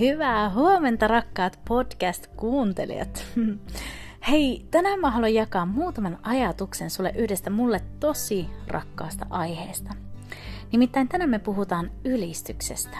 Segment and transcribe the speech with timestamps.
[0.00, 3.24] Hyvää huomenta rakkaat podcast-kuuntelijat.
[4.30, 9.94] Hei, tänään mä haluan jakaa muutaman ajatuksen sulle yhdestä mulle tosi rakkaasta aiheesta.
[10.72, 12.98] Nimittäin tänään me puhutaan ylistyksestä.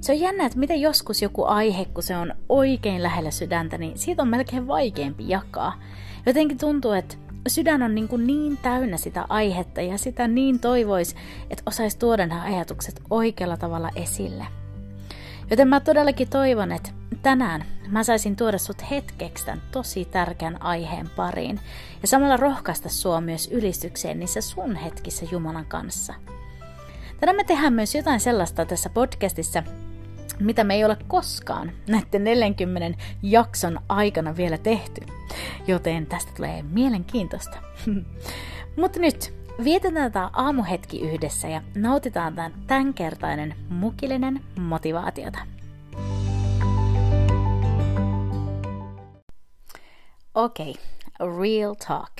[0.00, 3.98] Se on jännä, että miten joskus joku aihe, kun se on oikein lähellä sydäntä, niin
[3.98, 5.80] siitä on melkein vaikeampi jakaa.
[6.26, 7.16] Jotenkin tuntuu, että
[7.48, 11.16] sydän on niin, kuin niin täynnä sitä aihetta ja sitä niin toivois,
[11.50, 14.46] että osaisi tuoda nämä ajatukset oikealla tavalla esille–
[15.50, 16.90] Joten mä todellakin toivon, että
[17.22, 21.60] tänään mä saisin tuoda sut hetkeksi tämän tosi tärkeän aiheen pariin
[22.02, 26.14] ja samalla rohkaista sua myös ylistykseen niissä sun hetkissä Jumalan kanssa.
[27.20, 29.62] Tänään me tehdään myös jotain sellaista tässä podcastissa,
[30.40, 35.00] mitä me ei ole koskaan näiden 40 jakson aikana vielä tehty.
[35.66, 37.58] Joten tästä tulee mielenkiintoista.
[38.80, 45.38] Mutta nyt Vietetään tämä aamuhetki yhdessä ja nautitaan tämän tämänkertainen mukillinen motivaatiota.
[50.34, 50.74] Okei,
[51.20, 52.12] okay, real talk.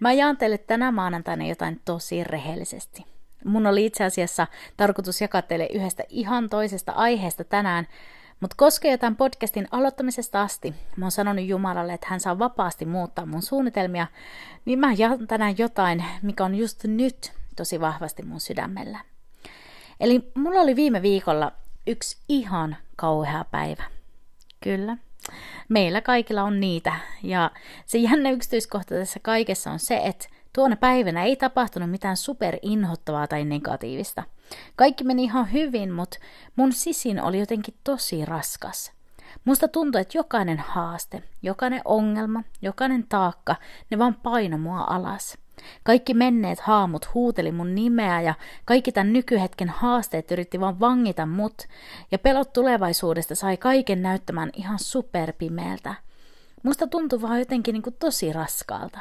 [0.00, 3.04] Mä jaan teille tänä maanantaina jotain tosi rehellisesti.
[3.44, 7.86] Mun oli itse asiassa tarkoitus jakaa teille yhdestä ihan toisesta aiheesta tänään,
[8.40, 12.84] mutta koska jo tämän podcastin aloittamisesta asti mä oon sanonut Jumalalle, että hän saa vapaasti
[12.84, 14.06] muuttaa mun suunnitelmia,
[14.64, 18.98] niin mä jaan tänään jotain, mikä on just nyt tosi vahvasti mun sydämellä.
[20.00, 21.52] Eli mulla oli viime viikolla
[21.86, 23.84] yksi ihan kauhea päivä.
[24.60, 24.96] Kyllä.
[25.68, 26.92] Meillä kaikilla on niitä.
[27.22, 27.50] Ja
[27.86, 33.44] se jännä yksityiskohta tässä kaikessa on se, että tuona päivänä ei tapahtunut mitään superinhottavaa tai
[33.44, 34.22] negatiivista–
[34.76, 36.18] kaikki meni ihan hyvin, mutta
[36.56, 38.92] mun sisin oli jotenkin tosi raskas.
[39.44, 43.56] Musta tuntui, että jokainen haaste, jokainen ongelma, jokainen taakka,
[43.90, 45.38] ne vaan paino mua alas.
[45.82, 48.34] Kaikki menneet haamut huuteli mun nimeä ja
[48.64, 51.54] kaikki tämän nykyhetken haasteet yritti vaan vangita mut
[52.10, 55.94] ja pelot tulevaisuudesta sai kaiken näyttämään ihan superpimeältä.
[56.62, 58.98] Musta tuntui vaan jotenkin niin kuin tosi raskaalta.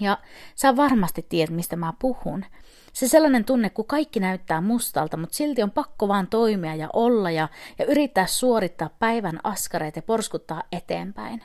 [0.00, 0.18] Ja
[0.54, 2.44] sä varmasti tiedät, mistä mä puhun.
[2.92, 7.30] Se sellainen tunne, kun kaikki näyttää mustalta, mutta silti on pakko vaan toimia ja olla
[7.30, 11.42] ja, ja yrittää suorittaa päivän askareet ja porskuttaa eteenpäin.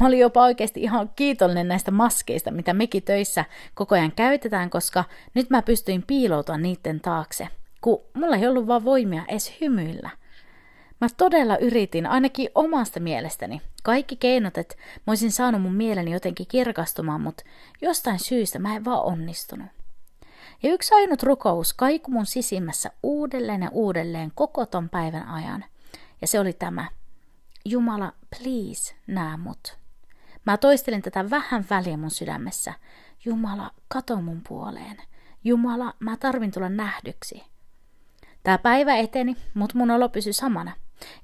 [0.00, 3.44] Mä olin jopa oikeasti ihan kiitollinen näistä maskeista, mitä mekin töissä
[3.74, 5.04] koko ajan käytetään, koska
[5.34, 7.48] nyt mä pystyin piiloutua niiden taakse,
[7.80, 10.10] kun mulla ei ollut vaan voimia edes hymyillä.
[11.00, 16.46] Mä todella yritin, ainakin omasta mielestäni, kaikki keinot, että mä olisin saanut mun mieleni jotenkin
[16.46, 17.44] kirkastumaan, mutta
[17.82, 19.66] jostain syystä mä en vaan onnistunut.
[20.62, 25.64] Ja yksi ainut rukous kaiku mun sisimmässä uudelleen ja uudelleen koko ton päivän ajan.
[26.20, 26.88] Ja se oli tämä.
[27.64, 29.78] Jumala, please, nää mut.
[30.46, 32.74] Mä toistelin tätä vähän väliä mun sydämessä.
[33.24, 34.96] Jumala, kato mun puoleen.
[35.44, 37.42] Jumala, mä tarvin tulla nähdyksi.
[38.42, 40.72] Tämä päivä eteni, mutta mun olo pysyi samana.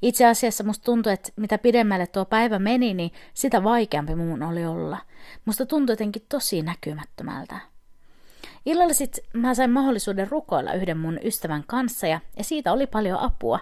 [0.03, 4.67] Itse asiassa musta tuntui, että mitä pidemmälle tuo päivä meni, niin sitä vaikeampi mun oli
[4.67, 4.99] olla.
[5.45, 7.73] Musta tuntui jotenkin tosi näkymättömältä.
[8.67, 13.19] Illalla sitten mä sain mahdollisuuden rukoilla yhden mun ystävän kanssa ja, ja siitä oli paljon
[13.21, 13.61] apua.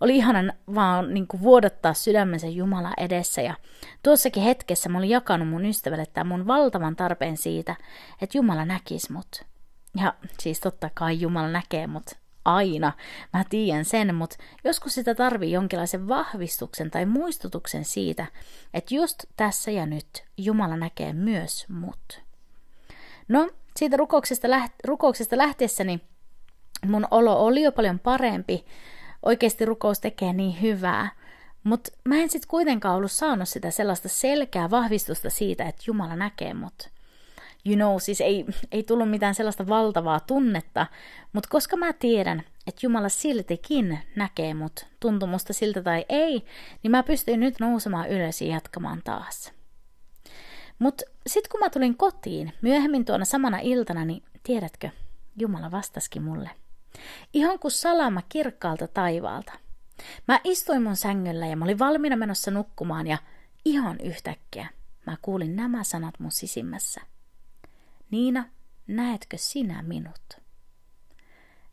[0.00, 3.54] Oli ihanan vaan niin kuin vuodottaa sydämensä Jumala edessä ja
[4.02, 7.76] tuossakin hetkessä mä olin jakanut mun ystävälle tämän mun valtavan tarpeen siitä,
[8.22, 9.44] että Jumala näkisi mut.
[9.96, 12.92] Ja siis totta kai Jumala näkee mut aina,
[13.32, 18.26] mä tiedän sen, mutta joskus sitä tarvii jonkinlaisen vahvistuksen tai muistutuksen siitä,
[18.74, 22.22] että just tässä ja nyt Jumala näkee myös mut.
[23.28, 26.00] No, siitä rukouksesta, läht- rukouksesta lähtiessäni
[26.86, 28.64] mun olo oli jo paljon parempi.
[29.22, 31.10] Oikeasti rukous tekee niin hyvää.
[31.64, 36.54] Mutta mä en sitten kuitenkaan ollut saanut sitä sellaista selkeää vahvistusta siitä, että Jumala näkee
[36.54, 36.88] mut.
[37.66, 40.86] You know, siis ei, ei tullut mitään sellaista valtavaa tunnetta,
[41.32, 46.44] mutta koska mä tiedän, että Jumala siltikin näkee mut, tuntumusta siltä tai ei,
[46.82, 49.52] niin mä pystyn nyt nousemaan ylös ja jatkamaan taas.
[50.78, 54.90] Mutta sitten kun mä tulin kotiin myöhemmin tuona samana iltana, niin tiedätkö,
[55.36, 56.50] Jumala vastaski mulle.
[57.32, 59.52] Ihan kuin salama kirkkaalta taivaalta.
[60.28, 63.18] Mä istuin mun sängyllä ja mä olin valmiina menossa nukkumaan ja
[63.64, 64.66] ihan yhtäkkiä
[65.06, 67.00] mä kuulin nämä sanat mun sisimmässä.
[68.12, 68.44] Niina,
[68.86, 70.40] näetkö sinä minut?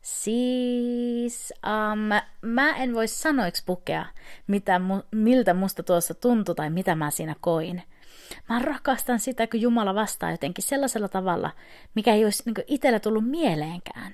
[0.02, 1.98] Siis um,
[2.42, 4.06] mä en voi sanoiksi pukea,
[4.46, 4.80] mitä
[5.12, 7.82] miltä musta tuossa tuntui tai mitä mä siinä koin.
[8.48, 11.50] Mä rakastan sitä, kun Jumala vastaa jotenkin sellaisella tavalla,
[11.94, 14.12] mikä ei olisi niin itsellä tullut mieleenkään.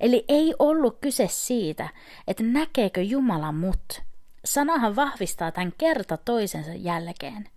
[0.00, 1.88] Eli ei ollut kyse siitä,
[2.28, 4.02] että näkeekö Jumala mut.
[4.44, 7.48] Sanahan vahvistaa tämän kerta toisensa jälkeen.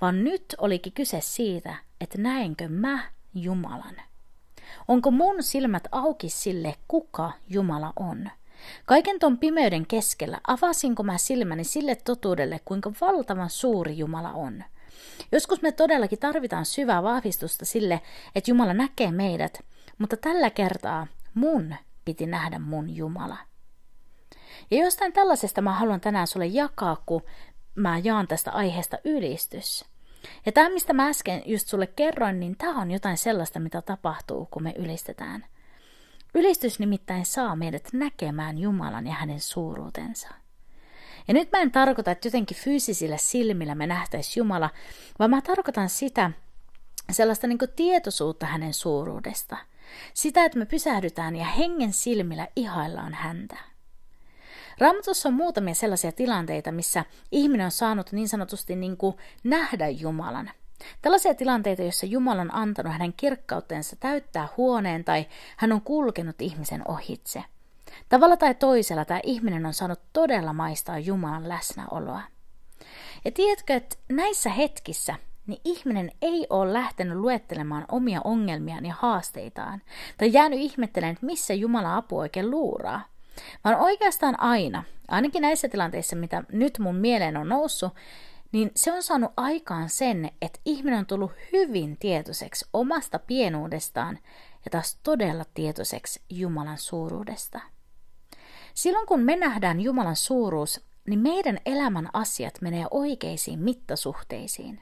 [0.00, 3.96] Vaan nyt olikin kyse siitä, että näenkö mä Jumalan.
[4.88, 8.30] Onko mun silmät auki sille, kuka Jumala on?
[8.86, 14.64] Kaiken ton pimeyden keskellä avasinko mä silmäni sille totuudelle, kuinka valtavan suuri Jumala on?
[15.32, 18.00] Joskus me todellakin tarvitaan syvää vahvistusta sille,
[18.34, 19.60] että Jumala näkee meidät,
[19.98, 21.74] mutta tällä kertaa mun
[22.04, 23.36] piti nähdä mun Jumala.
[24.70, 27.22] Ja jostain tällaisesta mä haluan tänään sulle jakaa, kun
[27.74, 29.84] mä jaan tästä aiheesta ylistys.
[30.46, 34.48] Ja tämä, mistä mä äsken just sulle kerroin, niin tämä on jotain sellaista, mitä tapahtuu,
[34.50, 35.44] kun me ylistetään.
[36.34, 40.28] Ylistys nimittäin saa meidät näkemään Jumalan ja hänen suuruutensa.
[41.28, 44.70] Ja nyt mä en tarkoita, että jotenkin fyysisillä silmillä me nähtäisi Jumala,
[45.18, 46.30] vaan mä tarkoitan sitä,
[47.10, 49.56] sellaista niin tietoisuutta hänen suuruudesta.
[50.14, 53.56] Sitä, että me pysähdytään ja hengen silmillä ihaillaan häntä.
[54.80, 60.50] Raamatussa on muutamia sellaisia tilanteita, missä ihminen on saanut niin sanotusti niin kuin nähdä Jumalan.
[61.02, 66.82] Tällaisia tilanteita, joissa Jumala on antanut hänen kirkkautensa täyttää huoneen tai hän on kulkenut ihmisen
[66.88, 67.44] ohitse.
[68.08, 72.22] Tavalla tai toisella tämä ihminen on saanut todella maistaa Jumalan läsnäoloa.
[73.24, 75.14] Ja tiedätkö, että näissä hetkissä
[75.46, 79.82] niin ihminen ei ole lähtenyt luettelemaan omia ongelmiaan ja haasteitaan,
[80.18, 83.04] tai jäänyt ihmettelemään, että missä Jumala apu oikein luuraa.
[83.64, 87.94] Vaan oikeastaan aina, ainakin näissä tilanteissa, mitä nyt mun mieleen on noussut,
[88.52, 94.18] niin se on saanut aikaan sen, että ihminen on tullut hyvin tietoiseksi omasta pienuudestaan
[94.64, 97.60] ja taas todella tietoiseksi Jumalan suuruudesta.
[98.74, 104.80] Silloin kun me nähdään Jumalan suuruus, niin meidän elämän asiat menee oikeisiin mittasuhteisiin.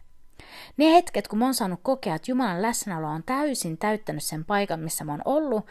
[0.77, 4.81] Ne hetket, kun mä oon saanut kokea, että Jumalan läsnäolo on täysin täyttänyt sen paikan,
[4.81, 5.67] missä mä oon ollut,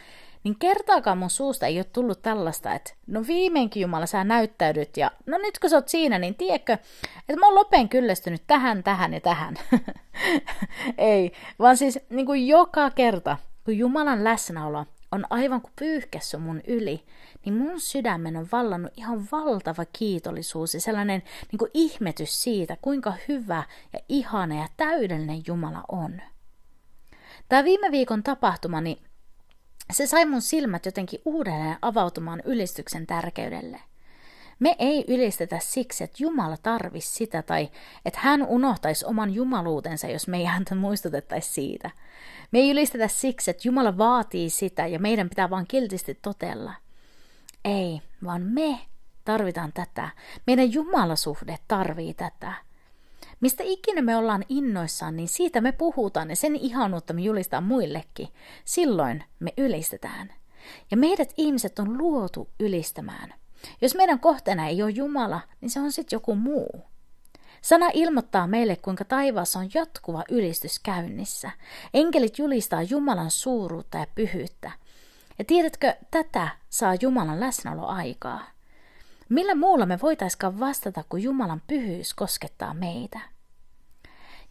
[0.48, 5.12] niin kertaakaan mun suusta ei ole tullut tällaista, että no viimeinkin Jumala, sä näyttäydyt ja
[5.26, 6.74] no nyt kun sä oot siinä, niin tiedätkö,
[7.30, 9.56] että mä oon lopen kyllästynyt tähän, tähän ja tähän.
[10.98, 16.62] ei, vaan siis niin kuin joka kerta, kun Jumalan läsnäolo on aivan kuin pyyhkässy mun
[16.68, 17.04] yli,
[17.46, 23.14] niin mun sydämen on vallannut ihan valtava kiitollisuus ja sellainen niin kuin ihmetys siitä, kuinka
[23.28, 23.64] hyvä
[23.94, 26.22] ja ihana ja täydellinen Jumala on.
[27.50, 29.07] Tämä viime viikon tapahtumani
[29.94, 33.80] se sai mun silmät jotenkin uudelleen avautumaan ylistyksen tärkeydelle.
[34.60, 37.70] Me ei ylistetä siksi, että Jumala tarvisi sitä tai
[38.06, 41.92] että hän unohtaisi oman jumaluutensa, jos me ei häntä muistutettaisi siitä.
[42.52, 46.74] Me ei ylistetä siksi, että Jumala vaatii sitä ja meidän pitää vaan kiltisti totella.
[47.66, 48.80] Ei, vaan me
[49.26, 50.10] tarvitaan tätä.
[50.48, 52.54] Meidän Jumalasuhde tarvii tätä.
[53.40, 58.28] Mistä ikinä me ollaan innoissaan, niin siitä me puhutaan ja sen ihanuutta me julistaan muillekin.
[58.66, 60.34] Silloin me ylistetään.
[60.92, 63.34] Ja meidät ihmiset on luotu ylistämään.
[63.82, 66.84] Jos meidän kohteena ei ole Jumala, niin se on sitten joku muu.
[67.62, 71.52] Sana ilmoittaa meille, kuinka taivaassa on jatkuva ylistys käynnissä.
[71.94, 74.72] Enkelit julistaa Jumalan suuruutta ja pyhyyttä.
[75.40, 78.57] Ja tiedätkö, tätä saa Jumalan läsnäolo aikaa.
[79.30, 83.20] Millä muulla me voitaiskaan vastata, kun Jumalan pyhyys koskettaa meitä?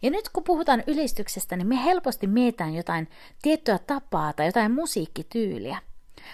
[0.01, 3.09] Ja nyt kun puhutaan ylistyksestä, niin me helposti mietitään jotain
[3.41, 5.81] tiettyä tapaa tai jotain musiikkityyliä.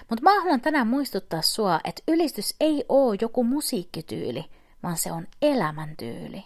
[0.09, 4.45] Mutta mä haluan tänään muistuttaa sua, että ylistys ei ole joku musiikkityyli,
[4.83, 6.43] vaan se on elämäntyyli.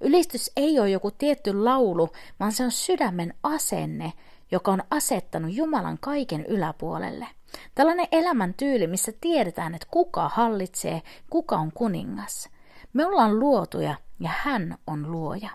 [0.00, 2.08] Ylistys ei ole joku tietty laulu,
[2.40, 4.12] vaan se on sydämen asenne,
[4.50, 7.26] joka on asettanut Jumalan kaiken yläpuolelle.
[7.74, 12.48] Tällainen elämäntyyli, missä tiedetään, että kuka hallitsee, kuka on kuningas.
[12.92, 15.50] Me ollaan luotuja ja hän on luoja.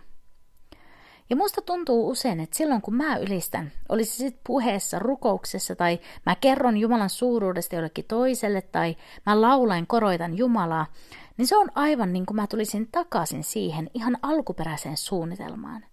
[1.29, 6.35] Ja musta tuntuu usein, että silloin kun mä ylistän, olisi sitten puheessa, rukouksessa tai mä
[6.35, 10.85] kerron Jumalan suuruudesta jollekin toiselle tai mä laulan, koroitan Jumalaa,
[11.37, 15.85] niin se on aivan niin kuin mä tulisin takaisin siihen ihan alkuperäiseen suunnitelmaan.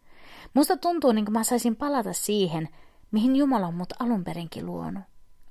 [0.55, 2.69] Musta tuntuu niin kuin mä saisin palata siihen,
[3.11, 5.03] mihin Jumala on mut alunperinkin luonut,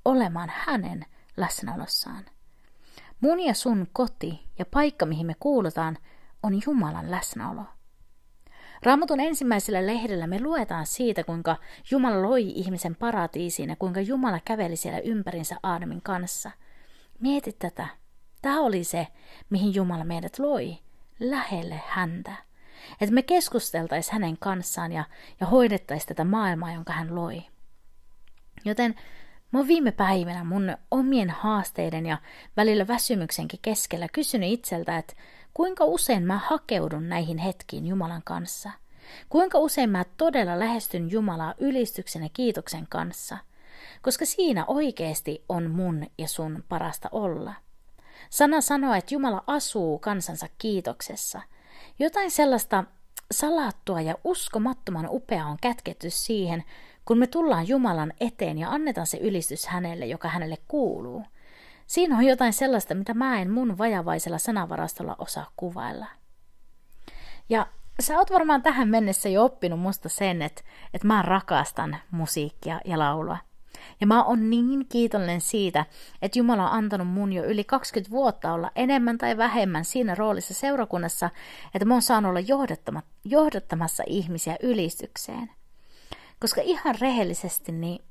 [0.04, 1.06] olemaan hänen
[1.36, 2.24] läsnäolossaan.
[3.20, 5.98] Mun ja sun koti ja paikka, mihin me kuulutaan,
[6.42, 7.62] on Jumalan läsnäolo.
[8.82, 11.56] Raamatun ensimmäisellä lehdellä me luetaan siitä, kuinka
[11.90, 16.50] Jumala loi ihmisen paratiisiin ja kuinka Jumala käveli siellä ympärinsä Aadamin kanssa.
[17.20, 17.88] Mieti tätä.
[18.42, 19.06] Tämä oli se,
[19.50, 20.78] mihin Jumala meidät loi,
[21.20, 22.32] lähelle häntä.
[23.00, 25.04] Että me keskusteltaisiin hänen kanssaan ja,
[25.40, 27.42] ja hoidettaisiin tätä maailmaa, jonka hän loi.
[28.64, 28.94] Joten
[29.54, 32.18] Mä oon viime päivinä mun omien haasteiden ja
[32.56, 35.14] välillä väsymyksenkin keskellä kysynyt itseltä, että
[35.54, 38.70] kuinka usein mä hakeudun näihin hetkiin Jumalan kanssa.
[39.28, 43.38] Kuinka usein mä todella lähestyn Jumalaa ylistyksen ja kiitoksen kanssa.
[44.02, 47.54] Koska siinä oikeasti on mun ja sun parasta olla.
[48.30, 51.40] Sana sanoo, että Jumala asuu kansansa kiitoksessa.
[51.98, 52.84] Jotain sellaista
[53.32, 56.64] salattua ja uskomattoman upea on kätketty siihen,
[57.04, 61.24] kun me tullaan Jumalan eteen ja annetaan se ylistys hänelle, joka hänelle kuuluu.
[61.86, 66.06] Siinä on jotain sellaista, mitä mä en mun vajavaisella sanavarastolla osaa kuvailla.
[67.48, 67.66] Ja
[68.00, 70.62] sä oot varmaan tähän mennessä jo oppinut musta sen, että,
[70.94, 73.38] että mä rakastan musiikkia ja laulua.
[74.00, 75.86] Ja mä oon niin kiitollinen siitä,
[76.22, 80.54] että Jumala on antanut mun jo yli 20 vuotta olla enemmän tai vähemmän siinä roolissa
[80.54, 81.30] seurakunnassa,
[81.74, 82.40] että mä oon saanut olla
[83.24, 85.50] johdattamassa ihmisiä ylistykseen.
[86.44, 88.04] Koska ihan rehellisesti, niin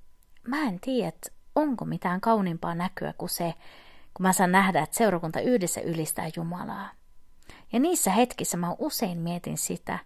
[0.48, 1.12] mä en tiedä,
[1.56, 3.54] onko mitään kauniimpaa näkyä kuin se,
[4.14, 6.90] kun mä saan nähdä, että seurakunta yhdessä ylistää Jumalaa.
[7.74, 10.00] Ja niissä hetkissä mä usein mietin sitä,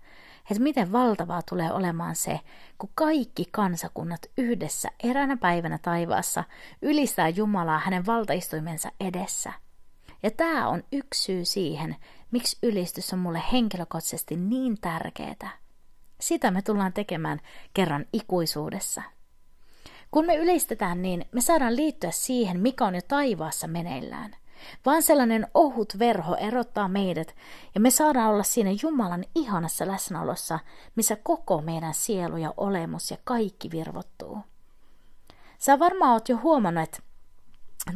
[0.51, 2.39] että miten valtavaa tulee olemaan se,
[2.77, 6.43] kun kaikki kansakunnat yhdessä eräänä päivänä taivaassa
[6.81, 9.53] ylistää Jumalaa hänen valtaistuimensa edessä.
[10.24, 11.96] Ja tämä on yksi syy siihen,
[12.31, 15.67] miksi ylistys on mulle henkilökohtaisesti niin tärkeää.
[16.22, 17.40] Sitä me tullaan tekemään
[17.74, 19.02] kerran ikuisuudessa.
[20.12, 24.36] Kun me ylistetään, niin me saadaan liittyä siihen, mikä on jo taivaassa meneillään–
[24.86, 27.36] vaan sellainen ohut verho erottaa meidät
[27.76, 30.60] ja me saadaan olla siinä Jumalan ihanassa läsnäolossa,
[30.96, 34.40] missä koko meidän sielu ja olemus ja kaikki virvottuu.
[35.58, 37.00] Sä varmaan oot jo huomannut, että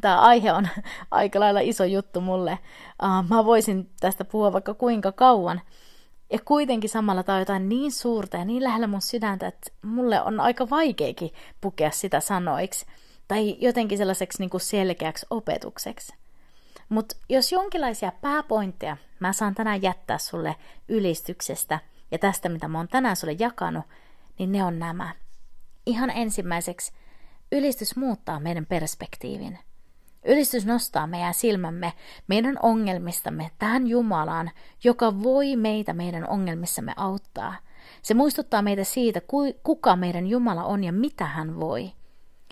[0.02, 0.68] tämä aihe on
[1.12, 2.60] aika lailla iso juttu mulle.
[3.30, 5.62] Mä voisin tästä puhua vaikka kuinka kauan.
[6.32, 10.22] Ja kuitenkin samalla tämä on jotain niin suurta ja niin lähellä mun sydäntä, että mulle
[10.22, 12.86] on aika vaikeakin pukea sitä sanoiksi.
[13.28, 16.14] Tai jotenkin sellaiseksi niin kuin selkeäksi opetukseksi.
[16.90, 20.56] Mutta jos jonkinlaisia pääpointteja mä saan tänään jättää sulle
[20.88, 21.80] ylistyksestä
[22.12, 23.86] ja tästä, mitä mä oon tänään sulle jakanut,
[24.40, 25.16] niin ne on nämä.
[25.86, 26.94] Ihan ensimmäiseksi,
[27.52, 29.60] ylistys muuttaa meidän perspektiivin.
[30.26, 31.94] Ylistys nostaa meidän silmämme
[32.28, 34.52] meidän ongelmistamme tähän Jumalaan,
[34.84, 37.56] joka voi meitä meidän ongelmissamme auttaa.
[38.02, 39.22] Se muistuttaa meitä siitä,
[39.64, 41.92] kuka meidän Jumala on ja mitä hän voi.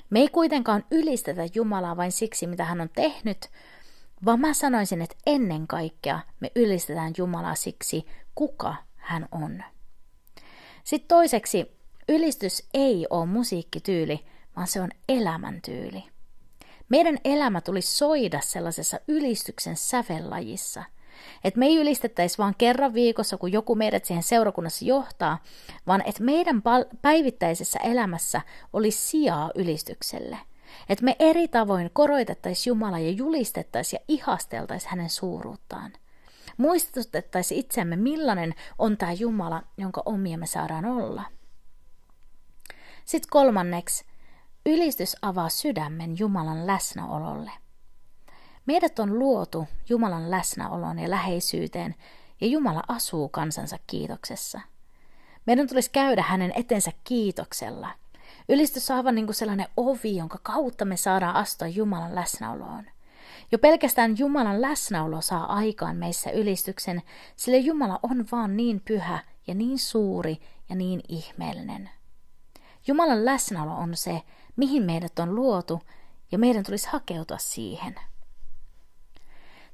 [0.10, 3.50] Me ei kuitenkaan ylistetä Jumalaa vain siksi, mitä hän on tehnyt,
[4.26, 9.64] vaan mä sanoisin, että ennen kaikkea me ylistetään Jumalaa siksi, kuka hän on.
[10.84, 11.72] Sitten toiseksi,
[12.10, 16.04] ylistys ei ole musiikkityyli, vaan se on elämäntyyli.
[16.89, 20.84] Meidän elämä tuli soida sellaisessa ylistyksen sävellajissa.
[21.43, 25.43] Että me ei ylistettäisi vain kerran viikossa, kun joku meidät siihen seurakunnassa johtaa,
[25.88, 26.62] vaan että meidän
[27.01, 28.41] päivittäisessä elämässä
[28.74, 30.38] olisi sijaa ylistykselle–
[30.89, 35.93] että me eri tavoin koroitettaisiin Jumala ja julistettaisiin ja ihasteltaisiin hänen suuruuttaan.
[36.58, 41.24] Muistutettaisiin itsemme, millainen on tämä Jumala, jonka omia me saadaan olla.
[43.05, 44.05] Sitten kolmanneksi,
[44.66, 47.51] ylistys avaa sydämen Jumalan läsnäololle.
[48.66, 51.96] Meidät on luotu Jumalan läsnäoloon ja läheisyyteen,
[52.42, 54.62] ja Jumala asuu kansansa kiitoksessa.
[55.46, 57.92] Meidän tulisi käydä hänen etensä kiitoksella–
[58.50, 62.86] Ylistys on aivan niin kuin sellainen ovi, jonka kautta me saadaan astua Jumalan läsnäoloon.
[63.51, 67.01] Jo pelkästään Jumalan läsnäolo saa aikaan meissä ylistyksen,
[67.36, 70.38] sillä Jumala on vaan niin pyhä ja niin suuri
[70.70, 71.89] ja niin ihmeellinen.
[72.88, 74.22] Jumalan läsnäolo on se,
[74.60, 75.82] mihin meidät on luotu,
[76.32, 77.96] ja meidän tulisi hakeutua siihen.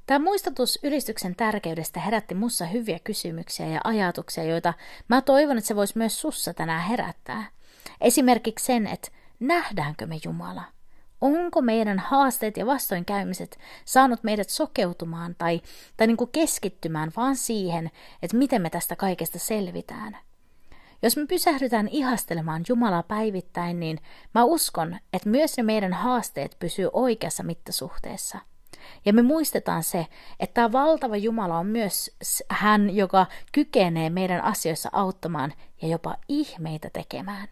[0.06, 4.74] Tämä muistutus ylistyksen tärkeydestä herätti mussa hyviä kysymyksiä ja ajatuksia, joita
[5.08, 7.48] mä toivon, että se voisi myös sussa tänään herättää.
[8.00, 9.08] Esimerkiksi sen, että
[9.40, 10.62] nähdäänkö me Jumala?
[11.20, 15.60] Onko meidän haasteet ja vastoinkäymiset saanut meidät sokeutumaan tai,
[15.96, 17.90] tai niin kuin keskittymään vaan siihen,
[18.22, 20.18] että miten me tästä kaikesta selvitään?
[21.02, 23.98] Jos me pysähdytään ihastelemaan Jumalaa päivittäin, niin
[24.34, 28.38] mä uskon, että myös ne meidän haasteet pysyy oikeassa mittasuhteessa.
[29.04, 30.06] Ja me muistetaan se,
[30.40, 32.16] että tämä valtava Jumala on myös
[32.48, 37.48] hän, joka kykenee meidän asioissa auttamaan ja jopa ihmeitä tekemään.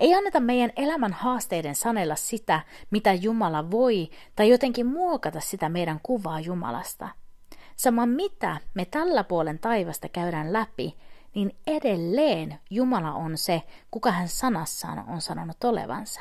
[0.00, 6.00] Ei anneta meidän elämän haasteiden sanella sitä, mitä Jumala voi, tai jotenkin muokata sitä meidän
[6.02, 7.08] kuvaa Jumalasta.
[7.76, 10.96] Sama mitä me tällä puolen taivasta käydään läpi,
[11.36, 16.20] niin edelleen Jumala on se, kuka hän sanassaan on sanonut olevansa.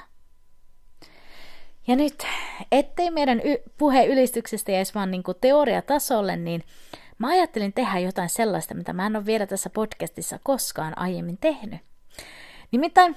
[1.87, 2.23] Ja nyt,
[2.71, 6.63] ettei meidän y- puhe ylistyksestä jäisi vaan niin kuin teoriatasolle, niin
[7.17, 11.81] mä ajattelin tehdä jotain sellaista, mitä mä en ole vielä tässä podcastissa koskaan aiemmin tehnyt.
[12.71, 13.15] Nimittäin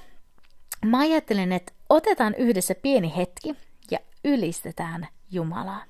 [0.86, 3.54] Mä ajattelen, että otetaan yhdessä pieni hetki
[3.90, 5.84] ja ylistetään Jumalaa.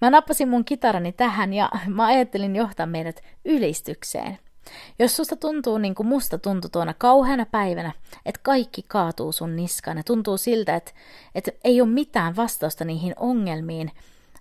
[0.00, 4.38] Mä nappasin mun kitarani tähän ja mä ajattelin johtaa meidät ylistykseen.
[4.98, 7.92] Jos susta tuntuu niin kuin musta tuntui tuona kauheana päivänä,
[8.26, 10.92] että kaikki kaatuu sun niskaan ja tuntuu siltä, että,
[11.34, 13.90] että ei ole mitään vastausta niihin ongelmiin,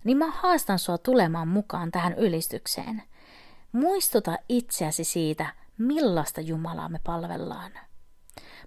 [0.03, 3.03] niin mä haastan sua tulemaan mukaan tähän ylistykseen.
[3.71, 5.45] Muistuta itseäsi siitä,
[5.77, 7.71] millaista Jumalaa me palvellaan.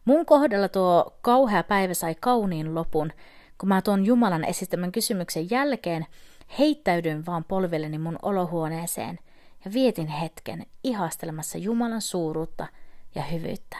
[0.04, 3.12] Mun kohdalla tuo kauhea päivä sai kauniin lopun,
[3.58, 6.06] kun mä tuon Jumalan esittämän kysymyksen jälkeen
[6.58, 9.18] heittäydyin vaan polvilleni mun olohuoneeseen
[9.64, 12.66] ja vietin hetken ihastelemassa Jumalan suuruutta
[13.14, 13.76] ja hyvyyttä.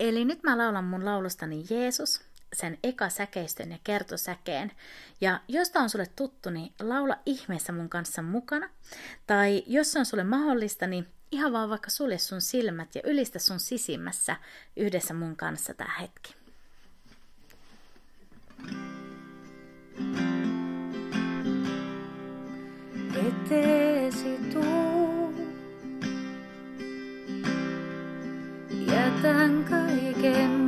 [0.00, 2.20] Eli nyt mä laulan mun laulustani Jeesus,
[2.52, 4.72] sen eka säkeistön ja kertosäkeen.
[5.20, 8.70] Ja jos tää on sulle tuttu, niin laula ihmeessä mun kanssa mukana.
[9.26, 13.60] Tai jos on sulle mahdollista, niin ihan vaan vaikka sulje sun silmät ja ylistä sun
[13.60, 14.36] sisimmässä
[14.76, 16.37] yhdessä mun kanssa tää hetki.
[23.50, 25.32] Eteesi tuu,
[28.86, 30.67] jätän kaiken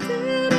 [0.00, 0.51] Sinä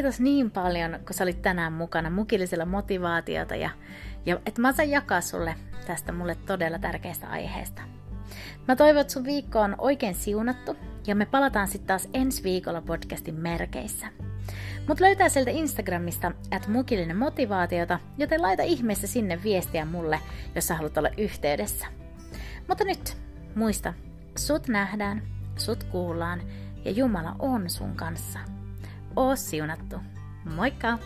[0.00, 3.70] Kiitos niin paljon, kun sä olit tänään mukana mukillisella motivaatiota ja,
[4.26, 5.54] ja että mä saan jakaa sulle
[5.86, 7.82] tästä mulle todella tärkeästä aiheesta.
[8.68, 12.80] Mä toivon, että sun viikko on oikein siunattu ja me palataan sitten taas ensi viikolla
[12.80, 14.06] podcastin merkeissä.
[14.88, 20.20] Mut löytää sieltä Instagramista at mukillinen motivaatiota, joten laita ihmeessä sinne viestiä mulle,
[20.54, 21.86] jos sä haluat olla yhteydessä.
[22.68, 23.16] Mutta nyt,
[23.54, 23.94] muista,
[24.38, 25.22] sut nähdään,
[25.56, 26.42] sut kuullaan
[26.84, 28.59] ja Jumala on sun kanssa
[29.16, 30.00] ole siunattu.
[30.44, 30.98] Moikka!